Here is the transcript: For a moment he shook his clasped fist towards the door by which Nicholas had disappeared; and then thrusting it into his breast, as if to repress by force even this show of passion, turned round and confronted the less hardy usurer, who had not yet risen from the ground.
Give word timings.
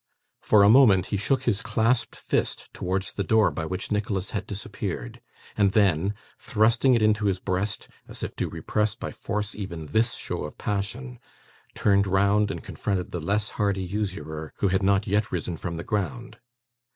For 0.41 0.63
a 0.63 0.67
moment 0.67 1.05
he 1.13 1.15
shook 1.17 1.43
his 1.43 1.61
clasped 1.61 2.15
fist 2.15 2.73
towards 2.73 3.11
the 3.13 3.23
door 3.23 3.51
by 3.51 3.67
which 3.67 3.91
Nicholas 3.91 4.31
had 4.31 4.47
disappeared; 4.47 5.21
and 5.55 5.73
then 5.73 6.15
thrusting 6.39 6.95
it 6.95 7.03
into 7.03 7.25
his 7.25 7.37
breast, 7.37 7.87
as 8.07 8.23
if 8.23 8.35
to 8.37 8.49
repress 8.49 8.95
by 8.95 9.11
force 9.11 9.53
even 9.53 9.85
this 9.85 10.15
show 10.15 10.43
of 10.45 10.57
passion, 10.57 11.19
turned 11.75 12.07
round 12.07 12.49
and 12.49 12.63
confronted 12.63 13.11
the 13.11 13.21
less 13.21 13.51
hardy 13.61 13.83
usurer, 13.83 14.53
who 14.57 14.69
had 14.69 14.81
not 14.81 15.05
yet 15.05 15.31
risen 15.31 15.55
from 15.55 15.75
the 15.75 15.83
ground. 15.83 16.39